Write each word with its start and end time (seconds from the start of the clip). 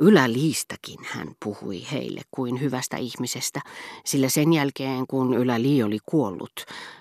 Yläliistäkin 0.00 0.98
hän 1.02 1.28
puhui 1.44 1.86
heille 1.92 2.20
kuin 2.30 2.60
hyvästä 2.60 2.96
ihmisestä, 2.96 3.60
sillä 4.04 4.28
sen 4.28 4.52
jälkeen 4.52 5.06
kun 5.06 5.34
Yläli 5.34 5.82
oli 5.82 5.98
kuollut, 6.06 6.52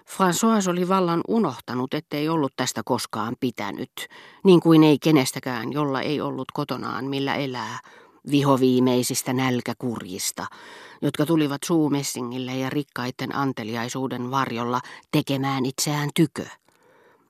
François 0.10 0.70
oli 0.70 0.88
vallan 0.88 1.22
unohtanut, 1.28 1.94
ettei 1.94 2.30
ollut 2.30 2.54
tästä 2.56 2.82
koskaan 2.86 3.36
pitänyt, 3.40 3.92
niin 4.44 4.60
kuin 4.60 4.84
ei 4.84 4.98
kenestäkään, 5.00 5.74
jolla 5.74 6.02
ei 6.02 6.22
ollut 6.22 6.52
kotonaan 6.54 7.06
millä 7.06 7.36
elää, 7.36 7.80
vihoviimeisistä 8.32 9.34
nälkäkurjista, 9.34 10.46
jotka 11.02 11.26
tulivat 11.26 11.62
suumessingille 11.66 12.58
ja 12.58 12.70
rikkaiden 12.70 13.36
anteliaisuuden 13.36 14.32
varjolla 14.32 14.82
tekemään 15.12 15.66
itseään 15.66 16.10
tykö. 16.16 16.46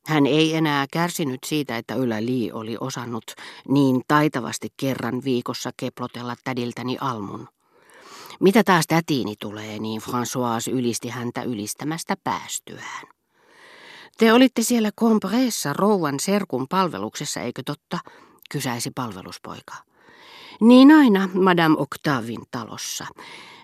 Hän 0.05 0.25
ei 0.25 0.55
enää 0.55 0.85
kärsinyt 0.91 1.43
siitä, 1.45 1.77
että 1.77 1.95
Ylä 1.95 2.25
Li 2.25 2.51
oli 2.51 2.77
osannut 2.79 3.23
niin 3.67 4.01
taitavasti 4.07 4.69
kerran 4.77 5.23
viikossa 5.23 5.71
keplotella 5.77 6.35
tädiltäni 6.43 6.97
almun. 7.01 7.47
Mitä 8.39 8.63
taas 8.63 8.87
tätiini 8.87 9.35
tulee, 9.39 9.79
niin 9.79 10.01
François 10.01 10.73
ylisti 10.73 11.09
häntä 11.09 11.43
ylistämästä 11.43 12.17
päästyään. 12.23 13.07
Te 14.17 14.33
olitte 14.33 14.63
siellä 14.63 14.91
Compreessa 14.99 15.73
rouvan 15.73 16.19
serkun 16.19 16.67
palveluksessa, 16.69 17.41
eikö 17.41 17.61
totta? 17.65 17.99
kysäisi 18.49 18.91
palveluspoika. 18.95 19.73
Niin 20.61 20.91
aina 20.91 21.29
Madame 21.33 21.75
Octavin 21.77 22.41
talossa. 22.51 23.07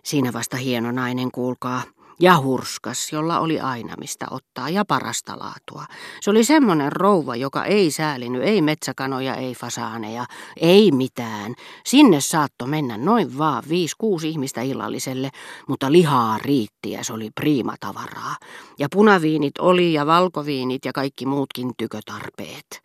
Siinä 0.03 0.33
vasta 0.33 0.57
hieno 0.57 0.91
nainen, 0.91 1.31
kuulkaa 1.31 1.83
ja 2.19 2.37
hurskas, 2.39 3.13
jolla 3.13 3.39
oli 3.39 3.59
aina 3.59 3.95
mistä 3.99 4.25
ottaa 4.31 4.69
ja 4.69 4.85
parasta 4.85 5.39
laatua. 5.39 5.85
Se 6.21 6.29
oli 6.29 6.43
semmoinen 6.43 6.91
rouva, 6.91 7.35
joka 7.35 7.65
ei 7.65 7.91
säälinyt, 7.91 8.43
ei 8.43 8.61
metsäkanoja, 8.61 9.35
ei 9.35 9.53
fasaaneja, 9.53 10.25
ei 10.57 10.91
mitään. 10.91 11.55
Sinne 11.85 12.21
saatto 12.21 12.65
mennä 12.65 12.97
noin 12.97 13.37
vaan 13.37 13.63
viisi, 13.69 13.95
kuusi 13.97 14.29
ihmistä 14.29 14.61
illalliselle, 14.61 15.29
mutta 15.67 15.91
lihaa 15.91 16.37
riitti 16.37 16.91
ja 16.91 17.03
se 17.03 17.13
oli 17.13 17.29
priimatavaraa. 17.35 18.35
Ja 18.79 18.87
punaviinit 18.91 19.57
oli 19.59 19.93
ja 19.93 20.05
valkoviinit 20.05 20.85
ja 20.85 20.93
kaikki 20.93 21.25
muutkin 21.25 21.71
tykötarpeet. 21.77 22.81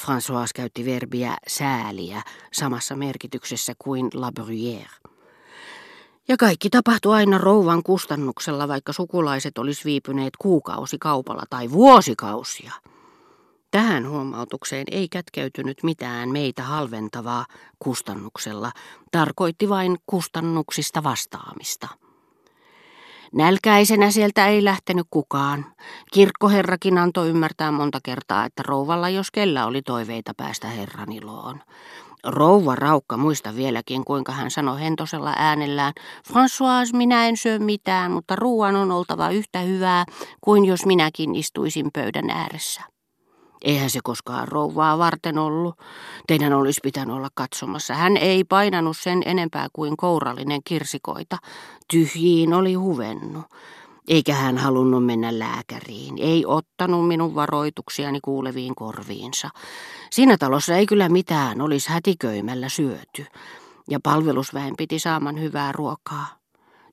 François 0.00 0.50
käytti 0.54 0.84
verbiä 0.84 1.36
sääliä 1.48 2.22
samassa 2.52 2.96
merkityksessä 2.96 3.72
kuin 3.78 4.08
la 4.14 4.30
bruyère. 4.40 5.11
Ja 6.32 6.36
kaikki 6.36 6.70
tapahtui 6.70 7.14
aina 7.14 7.38
rouvan 7.38 7.82
kustannuksella, 7.82 8.68
vaikka 8.68 8.92
sukulaiset 8.92 9.58
olisi 9.58 9.84
viipyneet 9.84 10.36
kuukausi 10.38 10.98
kaupalla 10.98 11.42
tai 11.50 11.70
vuosikausia. 11.70 12.72
Tähän 13.70 14.08
huomautukseen 14.08 14.84
ei 14.90 15.08
kätkeytynyt 15.08 15.82
mitään 15.82 16.28
meitä 16.28 16.62
halventavaa 16.62 17.46
kustannuksella, 17.78 18.72
tarkoitti 19.10 19.68
vain 19.68 19.96
kustannuksista 20.06 21.02
vastaamista. 21.02 21.88
Nälkäisenä 23.32 24.10
sieltä 24.10 24.48
ei 24.48 24.64
lähtenyt 24.64 25.06
kukaan. 25.10 25.66
Kirkkoherrakin 26.12 26.98
antoi 26.98 27.28
ymmärtää 27.28 27.72
monta 27.72 27.98
kertaa, 28.02 28.44
että 28.44 28.62
rouvalla 28.66 29.08
jos 29.08 29.30
kellä 29.30 29.66
oli 29.66 29.82
toiveita 29.82 30.34
päästä 30.36 30.68
herran 30.68 31.12
iloon. 31.12 31.60
Rouva 32.26 32.74
Raukka 32.74 33.16
muista 33.16 33.56
vieläkin, 33.56 34.04
kuinka 34.04 34.32
hän 34.32 34.50
sanoi 34.50 34.80
hentosella 34.80 35.32
äänellään, 35.36 35.92
François, 36.28 36.96
minä 36.96 37.26
en 37.26 37.36
syö 37.36 37.58
mitään, 37.58 38.10
mutta 38.10 38.36
ruoan 38.36 38.76
on 38.76 38.90
oltava 38.90 39.30
yhtä 39.30 39.60
hyvää 39.60 40.04
kuin 40.40 40.64
jos 40.64 40.86
minäkin 40.86 41.34
istuisin 41.34 41.90
pöydän 41.92 42.30
ääressä. 42.30 42.82
Eihän 43.64 43.90
se 43.90 44.00
koskaan 44.04 44.48
rouvaa 44.48 44.98
varten 44.98 45.38
ollut. 45.38 45.74
Teidän 46.26 46.52
olisi 46.52 46.80
pitänyt 46.82 47.16
olla 47.16 47.28
katsomassa. 47.34 47.94
Hän 47.94 48.16
ei 48.16 48.44
painanut 48.44 48.96
sen 48.96 49.22
enempää 49.24 49.68
kuin 49.72 49.96
kourallinen 49.96 50.60
kirsikoita. 50.64 51.38
Tyhjiin 51.90 52.54
oli 52.54 52.74
huvennut. 52.74 53.44
Eikä 54.08 54.34
hän 54.34 54.58
halunnut 54.58 55.06
mennä 55.06 55.38
lääkäriin, 55.38 56.14
ei 56.18 56.46
ottanut 56.46 57.08
minun 57.08 57.34
varoituksiani 57.34 58.20
kuuleviin 58.20 58.74
korviinsa. 58.74 59.50
Siinä 60.10 60.38
talossa 60.38 60.76
ei 60.76 60.86
kyllä 60.86 61.08
mitään 61.08 61.60
olisi 61.60 61.90
hätiköimällä 61.90 62.68
syöty, 62.68 63.26
ja 63.90 64.00
palvelusväen 64.02 64.74
piti 64.78 64.98
saaman 64.98 65.40
hyvää 65.40 65.72
ruokaa. 65.72 66.26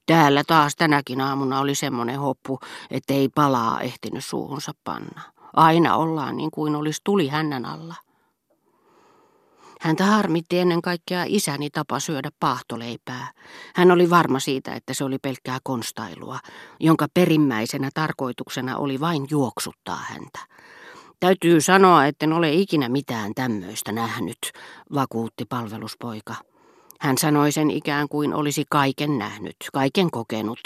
Täällä 0.06 0.44
taas 0.48 0.76
tänäkin 0.76 1.22
aamuna 1.22 1.60
oli 1.60 1.76
semmoinen 1.76 2.20
hoppu, 2.20 2.60
ettei 2.92 3.30
palaa 3.30 3.82
ehtinyt 3.82 4.26
suuhunsa 4.26 4.72
panna. 4.84 5.22
Aina 5.54 5.96
ollaan 5.96 6.38
niin 6.38 6.52
kuin 6.52 6.76
olisi 6.76 7.02
tuli 7.04 7.28
hännän 7.28 7.66
alla. 7.66 7.96
Häntä 9.80 10.06
harmitti 10.06 10.60
ennen 10.60 10.82
kaikkea 10.82 11.24
isäni 11.28 11.70
tapa 11.70 12.00
syödä 12.00 12.30
paahtoleipää. 12.40 13.32
Hän 13.76 13.92
oli 13.92 14.10
varma 14.10 14.40
siitä, 14.40 14.74
että 14.74 14.94
se 14.94 15.04
oli 15.04 15.18
pelkkää 15.18 15.58
konstailua, 15.64 16.40
jonka 16.80 17.08
perimmäisenä 17.14 17.90
tarkoituksena 17.94 18.78
oli 18.78 19.00
vain 19.00 19.28
juoksuttaa 19.30 20.00
häntä. 20.10 20.40
Täytyy 21.20 21.62
sanoa, 21.62 22.06
etten 22.06 22.34
ole 22.34 22.54
ikinä 22.54 22.90
mitään 22.90 23.32
tämmöistä 23.36 23.92
nähnyt, 23.92 24.38
vakuutti 24.94 25.46
palveluspoika. 25.46 26.36
Hän 27.00 27.18
sanoi 27.18 27.52
sen 27.52 27.72
ikään 27.72 28.10
kuin 28.10 28.34
olisi 28.34 28.64
kaiken 28.70 29.18
nähnyt, 29.18 29.56
kaiken 29.74 30.12
kokenut, 30.12 30.60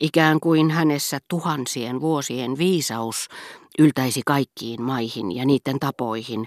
ikään 0.00 0.40
kuin 0.40 0.70
hänessä 0.70 1.18
tuhansien 1.28 2.00
vuosien 2.00 2.58
viisaus 2.58 3.28
yltäisi 3.78 4.22
kaikkiin 4.26 4.82
maihin 4.82 5.36
ja 5.36 5.44
niiden 5.44 5.78
tapoihin, 5.80 6.46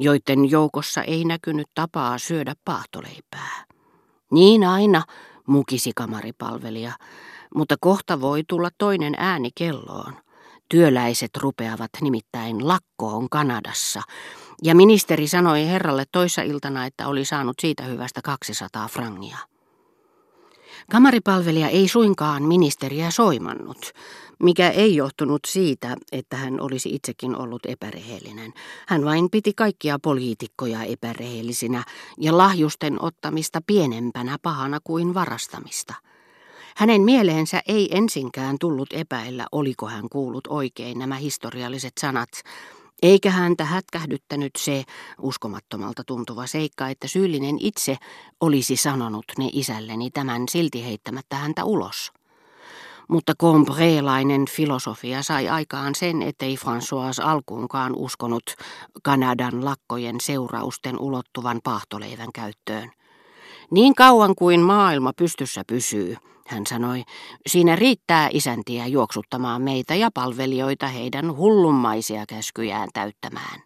joiden 0.00 0.50
joukossa 0.50 1.02
ei 1.02 1.24
näkynyt 1.24 1.66
tapaa 1.74 2.18
syödä 2.18 2.54
paahtoleipää. 2.64 3.64
Niin 4.32 4.64
aina, 4.64 5.02
mukisi 5.46 5.90
kamaripalvelija, 5.96 6.92
mutta 7.54 7.74
kohta 7.80 8.20
voi 8.20 8.42
tulla 8.48 8.68
toinen 8.78 9.14
ääni 9.18 9.50
kelloon. 9.54 10.12
Työläiset 10.68 11.30
rupeavat 11.36 11.90
nimittäin 12.00 12.68
lakkoon 12.68 13.28
Kanadassa, 13.30 14.02
ja 14.62 14.74
ministeri 14.74 15.28
sanoi 15.28 15.66
herralle 15.66 16.04
toissa 16.12 16.42
iltana, 16.42 16.86
että 16.86 17.08
oli 17.08 17.24
saanut 17.24 17.56
siitä 17.60 17.82
hyvästä 17.82 18.22
200 18.22 18.88
frangia. 18.88 19.38
Kamaripalvelija 20.90 21.68
ei 21.68 21.88
suinkaan 21.88 22.42
ministeriä 22.42 23.10
soimannut, 23.10 23.92
mikä 24.42 24.70
ei 24.70 24.96
johtunut 24.96 25.40
siitä, 25.46 25.96
että 26.12 26.36
hän 26.36 26.60
olisi 26.60 26.94
itsekin 26.94 27.36
ollut 27.36 27.66
epärehellinen. 27.66 28.52
Hän 28.88 29.04
vain 29.04 29.30
piti 29.30 29.52
kaikkia 29.54 29.98
poliitikkoja 29.98 30.82
epärehellisinä 30.82 31.84
ja 32.18 32.38
lahjusten 32.38 33.02
ottamista 33.02 33.60
pienempänä 33.66 34.38
pahana 34.42 34.78
kuin 34.84 35.14
varastamista. 35.14 35.94
Hänen 36.76 37.02
mieleensä 37.02 37.62
ei 37.68 37.96
ensinkään 37.96 38.56
tullut 38.60 38.88
epäillä, 38.92 39.46
oliko 39.52 39.86
hän 39.86 40.08
kuullut 40.08 40.46
oikein 40.46 40.98
nämä 40.98 41.16
historialliset 41.16 41.92
sanat, 42.00 42.28
eikä 43.02 43.30
häntä 43.30 43.64
hätkähdyttänyt 43.64 44.52
se 44.58 44.84
uskomattomalta 45.20 46.04
tuntuva 46.04 46.46
seikka, 46.46 46.88
että 46.88 47.08
syyllinen 47.08 47.56
itse 47.60 47.96
olisi 48.40 48.76
sanonut 48.76 49.24
ne 49.38 49.50
isälleni 49.52 50.10
tämän 50.10 50.42
silti 50.50 50.84
heittämättä 50.84 51.36
häntä 51.36 51.64
ulos. 51.64 52.12
Mutta 53.08 53.32
Combrelainen 53.40 54.44
filosofia 54.50 55.22
sai 55.22 55.48
aikaan 55.48 55.94
sen, 55.94 56.22
ettei 56.22 56.56
François 56.56 57.26
alkuunkaan 57.26 57.92
uskonut 57.96 58.42
Kanadan 59.02 59.64
lakkojen 59.64 60.16
seurausten 60.20 61.00
ulottuvan 61.00 61.60
paahtoleivän 61.64 62.32
käyttöön. 62.34 62.90
Niin 63.70 63.94
kauan 63.94 64.34
kuin 64.34 64.60
maailma 64.60 65.12
pystyssä 65.12 65.62
pysyy, 65.66 66.16
hän 66.46 66.66
sanoi, 66.66 67.02
siinä 67.46 67.76
riittää 67.76 68.28
isäntiä 68.32 68.86
juoksuttamaan 68.86 69.62
meitä 69.62 69.94
ja 69.94 70.10
palvelijoita 70.14 70.86
heidän 70.86 71.36
hullummaisia 71.36 72.24
käskyjään 72.28 72.88
täyttämään. 72.94 73.62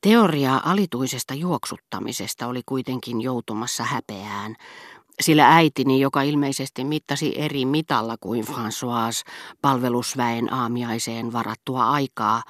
Teoria 0.00 0.60
alituisesta 0.64 1.34
juoksuttamisesta 1.34 2.46
oli 2.46 2.60
kuitenkin 2.66 3.20
joutumassa 3.20 3.84
häpeään, 3.84 4.56
sillä 5.20 5.54
äitini, 5.54 6.00
joka 6.00 6.22
ilmeisesti 6.22 6.84
mittasi 6.84 7.32
eri 7.36 7.64
mitalla 7.64 8.16
kuin 8.20 8.44
François 8.44 9.30
palvelusväen 9.62 10.52
aamiaiseen 10.52 11.32
varattua 11.32 11.90
aikaa, 11.90 12.42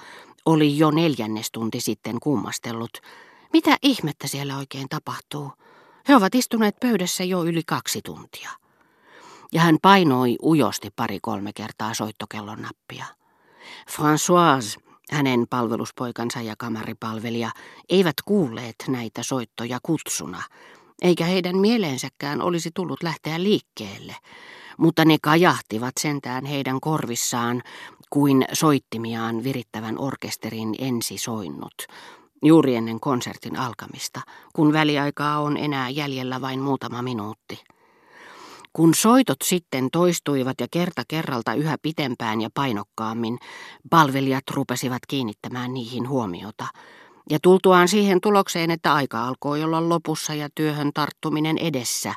oli 0.47 0.79
jo 0.79 0.91
neljännestunti 0.91 1.81
sitten 1.81 2.21
kummastellut. 2.23 2.91
Mitä 3.53 3.77
ihmettä 3.83 4.27
siellä 4.27 4.57
oikein 4.57 4.89
tapahtuu? 4.89 5.53
He 6.09 6.17
ovat 6.17 6.35
istuneet 6.35 6.81
pöydässä 6.81 7.25
jo 7.25 7.45
yli 7.45 7.63
kaksi 7.67 8.01
tuntia. 8.05 8.51
Ja 9.53 9.61
hän 9.61 9.77
painoi 9.83 10.37
ujosti 10.43 10.91
pari-kolme 10.97 11.53
kertaa 11.53 11.95
soittokellon 11.95 12.63
nappia. 12.63 13.05
François, 13.91 14.81
hänen 15.11 15.47
palveluspoikansa 15.51 16.41
ja 16.41 16.55
kamaripalvelija, 16.59 17.51
eivät 17.89 18.17
kuulleet 18.25 18.77
näitä 18.89 19.23
soittoja 19.23 19.79
kutsuna, 19.83 20.43
eikä 21.03 21.25
heidän 21.25 21.57
mieleensäkään 21.57 22.43
olisi 22.43 22.71
tullut 22.75 23.03
lähteä 23.03 23.43
liikkeelle, 23.43 24.17
mutta 24.79 25.05
ne 25.05 25.17
kajahtivat 25.23 25.95
sentään 26.01 26.45
heidän 26.45 26.81
korvissaan 26.81 27.63
kuin 28.11 28.45
soittimiaan 28.53 29.45
virittävän 29.45 29.99
orkesterin 29.99 30.75
ensisoinnut, 30.79 31.75
juuri 32.43 32.77
ennen 32.77 33.01
konsertin 33.01 33.59
alkamista, 33.59 34.21
kun 34.53 34.73
väliaikaa 34.73 35.41
on 35.41 35.57
enää 35.57 35.89
jäljellä 35.89 36.41
vain 36.41 36.61
muutama 36.61 37.03
minuutti. 37.03 37.65
Kun 38.73 38.95
soitot 38.95 39.39
sitten 39.45 39.89
toistuivat 39.93 40.61
ja 40.61 40.67
kerta 40.71 41.03
kerralta 41.09 41.55
yhä 41.55 41.77
pitempään 41.83 42.41
ja 42.41 42.49
painokkaammin, 42.55 43.39
palvelijat 43.91 44.45
rupesivat 44.51 45.03
kiinnittämään 45.09 45.75
niihin 45.75 46.09
huomiota. 46.09 46.67
Ja 47.31 47.39
tultuaan 47.43 47.89
siihen 47.89 48.21
tulokseen, 48.21 48.71
että 48.71 48.95
aika 48.95 49.25
alkoi 49.25 49.63
olla 49.63 49.89
lopussa 49.89 50.35
ja 50.35 50.49
työhön 50.55 50.91
tarttuminen 50.95 51.59
edessä, 51.59 52.15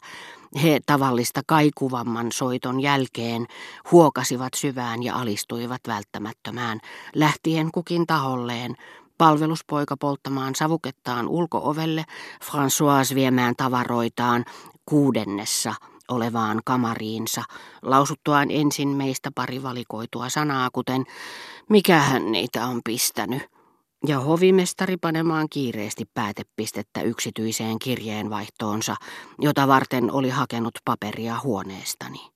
he 0.63 0.79
tavallista 0.85 1.41
kaikuvamman 1.47 2.31
soiton 2.31 2.79
jälkeen 2.79 3.45
huokasivat 3.91 4.53
syvään 4.55 5.03
ja 5.03 5.15
alistuivat 5.15 5.81
välttämättömään, 5.87 6.79
lähtien 7.15 7.71
kukin 7.71 8.07
taholleen, 8.07 8.75
palveluspoika 9.17 9.97
polttamaan 9.97 10.55
savukettaan 10.55 11.27
ulkoovelle, 11.27 12.05
François 12.43 13.15
viemään 13.15 13.55
tavaroitaan 13.57 14.45
kuudennessa 14.85 15.73
olevaan 16.07 16.61
kamariinsa, 16.65 17.43
lausuttuaan 17.81 18.51
ensin 18.51 18.89
meistä 18.89 19.31
pari 19.35 19.63
valikoitua 19.63 20.29
sanaa, 20.29 20.69
kuten 20.73 21.05
mikähän 21.69 22.31
niitä 22.31 22.65
on 22.65 22.81
pistänyt, 22.85 23.60
ja 24.07 24.19
hovimestari 24.19 24.98
panemaan 24.98 25.48
kiireesti 25.50 26.06
päätepistettä 26.13 27.01
yksityiseen 27.01 27.80
kirjeenvaihtoonsa, 27.80 28.95
jota 29.39 29.68
varten 29.68 30.12
oli 30.12 30.30
hakenut 30.30 30.74
paperia 30.86 31.39
huoneestani. 31.44 32.31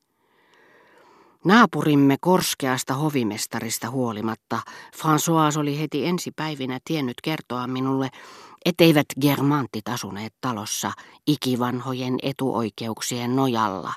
Naapurimme 1.46 2.18
korskeasta 2.22 2.94
hovimestarista 2.94 3.90
huolimatta, 3.90 4.60
François 4.98 5.60
oli 5.60 5.80
heti 5.80 6.06
ensi 6.06 6.32
päivinä 6.36 6.80
tiennyt 6.86 7.16
kertoa 7.24 7.68
minulle, 7.68 8.10
etteivät 8.66 9.06
germantit 9.22 9.90
asuneet 9.90 10.34
talossa 10.42 10.92
ikivanhojen 11.28 12.18
etuoikeuksien 12.24 13.36
nojalla, 13.36 13.94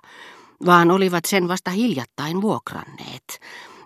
vaan 0.66 0.90
olivat 0.90 1.24
sen 1.24 1.48
vasta 1.48 1.70
hiljattain 1.70 2.42
vuokranneet, 2.42 3.40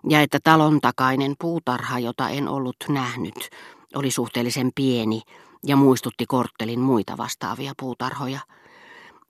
ja 0.08 0.20
että 0.20 0.38
talon 0.44 0.80
takainen 0.80 1.34
puutarha, 1.38 1.98
jota 1.98 2.28
en 2.28 2.48
ollut 2.48 2.76
nähnyt, 2.88 3.50
oli 3.94 4.10
suhteellisen 4.10 4.70
pieni 4.74 5.22
ja 5.66 5.76
muistutti 5.76 6.26
korttelin 6.26 6.80
muita 6.80 7.16
vastaavia 7.16 7.72
puutarhoja. 7.80 8.40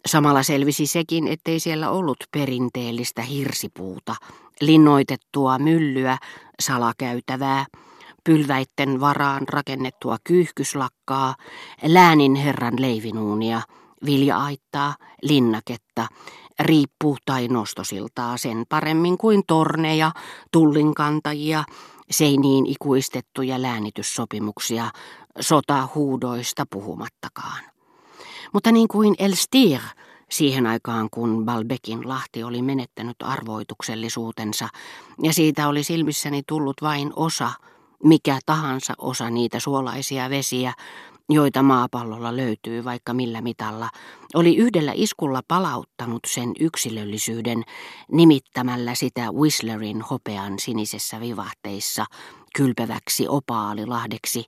Samalla 0.07 0.43
selvisi 0.43 0.87
sekin, 0.87 1.29
ettei 1.29 1.61
siellä 1.61 1.91
ollut 1.91 2.17
perinteellistä 2.31 3.23
hirsipuuta, 3.23 4.17
linnoitettua 4.61 5.59
myllyä, 5.59 6.19
salakäytävää, 6.61 7.67
pylväitten 8.25 9.01
varaan 9.01 9.49
rakennettua 9.49 10.17
kyyhkyslakkaa, 10.25 11.35
läänin 11.83 12.35
herran 12.35 12.75
leivinuunia, 12.79 13.63
vilja-aittaa, 14.07 14.95
linnaketta, 15.23 16.07
riippu- 16.61 17.17
tai 17.27 17.49
nostosiltaa 17.49 18.37
sen 18.37 18.65
paremmin 18.69 19.19
kuin 19.19 19.43
torneja, 19.47 20.13
tullinkantajia, 20.53 21.65
seiniin 22.11 22.67
ikuistettuja 22.67 23.63
läänityssopimuksia, 23.63 24.91
sotahuudoista 25.41 26.65
puhumattakaan. 26.71 27.65
Mutta 28.53 28.73
niin 28.73 28.89
kuin 28.89 29.15
Elstir, 29.19 29.81
siihen 30.31 30.67
aikaan 30.67 31.09
kun 31.11 31.45
Balbekin 31.45 32.09
lahti 32.09 32.43
oli 32.45 32.63
menettänyt 32.63 33.17
arvoituksellisuutensa, 33.23 34.69
ja 35.23 35.33
siitä 35.33 35.69
oli 35.69 35.83
silmissäni 35.83 36.43
tullut 36.47 36.77
vain 36.83 37.13
osa, 37.17 37.51
mikä 38.05 38.39
tahansa 38.47 38.95
osa 38.99 39.31
niitä 39.31 39.61
suolaisia 39.61 40.31
vesiä, 40.31 40.73
joita 41.29 41.63
maapallolla 41.63 42.37
löytyy 42.37 42.85
vaikka 42.85 43.15
millä 43.15 43.41
mitalla, 43.41 43.89
oli 44.35 44.57
yhdellä 44.57 44.93
iskulla 44.95 45.41
palauttanut 45.49 46.21
sen 46.27 46.53
yksilöllisyyden 46.61 47.63
nimittämällä 48.13 48.95
sitä 48.95 49.33
Whistlerin 49.33 50.03
hopean 50.03 50.59
sinisessä 50.59 51.21
vivahteissa 51.21 52.05
kylpeväksi 52.57 53.29
opaalilahdeksi, 53.29 54.45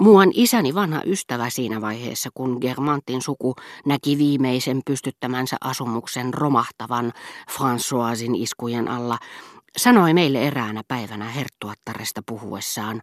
Muuan 0.00 0.30
isäni 0.34 0.74
vanha 0.74 1.02
ystävä 1.06 1.50
siinä 1.50 1.80
vaiheessa, 1.80 2.30
kun 2.34 2.58
Germantin 2.60 3.22
suku 3.22 3.54
näki 3.86 4.18
viimeisen 4.18 4.80
pystyttämänsä 4.86 5.56
asumuksen 5.60 6.34
romahtavan 6.34 7.12
Françoisin 7.50 8.34
iskujen 8.34 8.88
alla, 8.88 9.18
sanoi 9.76 10.14
meille 10.14 10.46
eräänä 10.46 10.82
päivänä 10.88 11.24
herttuattaresta 11.24 12.22
puhuessaan, 12.26 13.02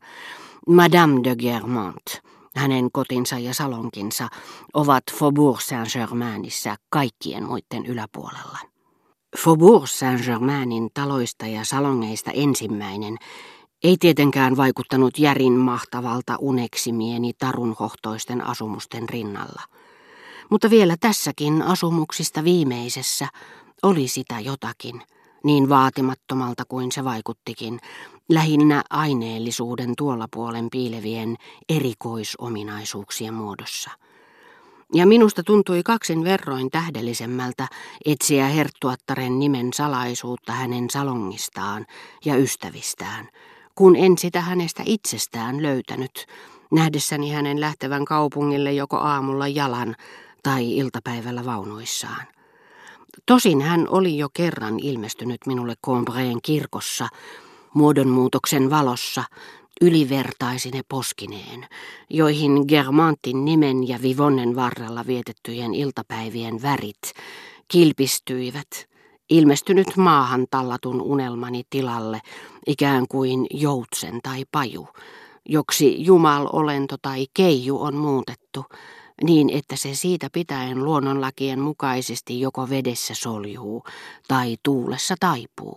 Madame 0.67 1.19
de 1.23 1.35
Germant, 1.35 2.05
hänen 2.57 2.91
kotinsa 2.91 3.39
ja 3.39 3.53
salonkinsa, 3.53 4.27
ovat 4.73 5.03
Faubourg 5.19 5.61
Saint-Germainissa 5.61 6.75
kaikkien 6.89 7.43
muiden 7.43 7.85
yläpuolella. 7.85 8.57
Faubourg 9.37 9.87
Saint-Germainin 9.87 10.89
taloista 10.93 11.45
ja 11.45 11.65
salongeista 11.65 12.31
ensimmäinen 12.31 13.17
ei 13.83 13.97
tietenkään 13.99 14.57
vaikuttanut 14.57 15.19
järin 15.19 15.53
mahtavalta 15.53 16.35
uneksimieni 16.39 17.33
tarunhohtoisten 17.33 18.41
asumusten 18.41 19.09
rinnalla. 19.09 19.61
Mutta 20.49 20.69
vielä 20.69 20.95
tässäkin 20.99 21.61
asumuksista 21.61 22.43
viimeisessä 22.43 23.27
oli 23.83 24.07
sitä 24.07 24.39
jotakin, 24.39 25.01
niin 25.43 25.69
vaatimattomalta 25.69 26.63
kuin 26.67 26.91
se 26.91 27.03
vaikuttikin, 27.03 27.79
lähinnä 28.29 28.83
aineellisuuden 28.89 29.93
tuolla 29.97 30.27
puolen 30.33 30.67
piilevien 30.71 31.35
erikoisominaisuuksien 31.69 33.33
muodossa. 33.33 33.91
Ja 34.93 35.05
minusta 35.05 35.43
tuntui 35.43 35.83
kaksin 35.83 36.23
verroin 36.23 36.69
tähdellisemmältä 36.69 37.67
etsiä 38.05 38.47
herttuattaren 38.47 39.39
nimen 39.39 39.73
salaisuutta 39.73 40.51
hänen 40.51 40.89
salongistaan 40.89 41.85
ja 42.25 42.35
ystävistään, 42.35 43.29
kun 43.75 43.95
en 43.95 44.17
sitä 44.17 44.41
hänestä 44.41 44.83
itsestään 44.85 45.63
löytänyt, 45.63 46.25
nähdessäni 46.71 47.31
hänen 47.31 47.61
lähtevän 47.61 48.05
kaupungille 48.05 48.73
joko 48.73 48.97
aamulla 48.97 49.47
jalan 49.47 49.95
tai 50.43 50.77
iltapäivällä 50.77 51.45
vaunuissaan. 51.45 52.25
Tosin 53.25 53.61
hän 53.61 53.87
oli 53.89 54.17
jo 54.17 54.27
kerran 54.33 54.79
ilmestynyt 54.79 55.41
minulle 55.45 55.73
Combreen 55.85 56.39
kirkossa, 56.43 57.07
muodonmuutoksen 57.73 58.69
valossa, 58.69 59.23
ylivertaisine 59.81 60.81
poskineen, 60.89 61.67
joihin 62.09 62.65
Germantin 62.67 63.45
nimen 63.45 63.87
ja 63.87 64.01
Vivonnen 64.01 64.55
varrella 64.55 65.07
vietettyjen 65.07 65.73
iltapäivien 65.73 66.61
värit 66.61 67.13
kilpistyivät– 67.67 68.67
ilmestynyt 69.29 69.97
maahan 69.97 70.47
tallatun 70.51 71.01
unelmani 71.01 71.63
tilalle, 71.69 72.21
ikään 72.67 73.07
kuin 73.07 73.47
joutsen 73.51 74.19
tai 74.23 74.43
paju, 74.51 74.87
joksi 75.49 76.05
jumalolento 76.05 76.95
tai 77.01 77.25
keiju 77.33 77.81
on 77.81 77.95
muutettu, 77.95 78.65
niin 79.23 79.49
että 79.49 79.75
se 79.75 79.95
siitä 79.95 80.27
pitäen 80.33 80.85
luonnonlakien 80.85 81.59
mukaisesti 81.59 82.39
joko 82.39 82.69
vedessä 82.69 83.13
soljuu 83.15 83.83
tai 84.27 84.57
tuulessa 84.63 85.15
taipuu. 85.19 85.75